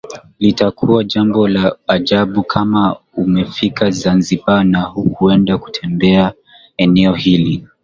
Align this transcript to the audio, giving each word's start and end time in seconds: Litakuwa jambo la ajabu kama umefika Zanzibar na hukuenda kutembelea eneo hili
Litakuwa 0.39 1.03
jambo 1.03 1.47
la 1.47 1.75
ajabu 1.87 2.43
kama 2.43 2.95
umefika 3.13 3.89
Zanzibar 3.91 4.63
na 4.63 4.81
hukuenda 4.81 5.57
kutembelea 5.57 6.33
eneo 6.77 7.13
hili 7.13 7.67